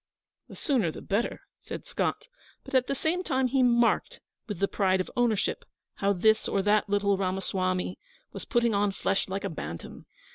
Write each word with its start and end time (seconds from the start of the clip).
'The 0.49 0.55
sooner 0.55 0.91
the 0.91 0.99
better,' 0.99 1.41
said 1.59 1.85
Scott; 1.85 2.27
but 2.63 2.73
at 2.73 2.87
the 2.87 2.95
same 2.95 3.21
time 3.23 3.45
he 3.45 3.61
marked, 3.61 4.19
with 4.47 4.57
the 4.57 4.67
pride 4.67 4.99
of 4.99 5.11
ownership, 5.15 5.63
how 5.97 6.11
this 6.11 6.47
or 6.47 6.63
that 6.63 6.89
little 6.89 7.19
Ramasawmy 7.19 7.99
was 8.33 8.45
putting 8.45 8.73
on 8.73 8.91
flesh 8.93 9.27
like 9.29 9.43
a 9.43 9.49
bantam. 9.51 10.07